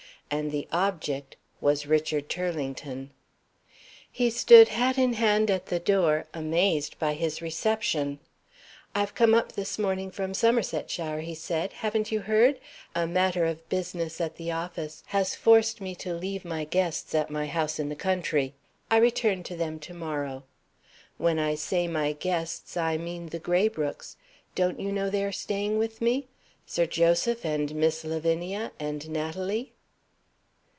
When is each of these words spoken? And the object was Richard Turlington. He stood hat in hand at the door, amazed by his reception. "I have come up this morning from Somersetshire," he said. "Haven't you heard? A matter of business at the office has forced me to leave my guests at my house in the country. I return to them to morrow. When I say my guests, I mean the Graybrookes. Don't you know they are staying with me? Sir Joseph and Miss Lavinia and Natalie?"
And 0.33 0.49
the 0.49 0.65
object 0.71 1.35
was 1.59 1.85
Richard 1.85 2.29
Turlington. 2.29 3.09
He 4.09 4.29
stood 4.29 4.69
hat 4.69 4.97
in 4.97 5.11
hand 5.11 5.51
at 5.51 5.65
the 5.65 5.77
door, 5.77 6.25
amazed 6.33 6.97
by 6.97 7.15
his 7.15 7.41
reception. 7.41 8.19
"I 8.95 9.01
have 9.01 9.13
come 9.13 9.33
up 9.33 9.51
this 9.51 9.77
morning 9.77 10.09
from 10.09 10.33
Somersetshire," 10.33 11.19
he 11.19 11.35
said. 11.35 11.73
"Haven't 11.73 12.13
you 12.13 12.21
heard? 12.21 12.61
A 12.95 13.05
matter 13.05 13.43
of 13.43 13.67
business 13.67 14.21
at 14.21 14.37
the 14.37 14.53
office 14.53 15.03
has 15.07 15.35
forced 15.35 15.81
me 15.81 15.95
to 15.95 16.13
leave 16.13 16.45
my 16.45 16.63
guests 16.63 17.13
at 17.13 17.29
my 17.29 17.47
house 17.47 17.77
in 17.77 17.89
the 17.89 17.93
country. 17.93 18.53
I 18.89 18.99
return 18.99 19.43
to 19.43 19.57
them 19.57 19.79
to 19.79 19.93
morrow. 19.93 20.43
When 21.17 21.39
I 21.39 21.55
say 21.55 21.89
my 21.89 22.13
guests, 22.13 22.77
I 22.77 22.95
mean 22.95 23.25
the 23.25 23.39
Graybrookes. 23.41 24.15
Don't 24.55 24.79
you 24.79 24.93
know 24.93 25.09
they 25.09 25.25
are 25.25 25.33
staying 25.33 25.77
with 25.77 25.99
me? 25.99 26.29
Sir 26.65 26.85
Joseph 26.85 27.43
and 27.45 27.75
Miss 27.75 28.05
Lavinia 28.05 28.71
and 28.79 29.09
Natalie?" 29.09 29.73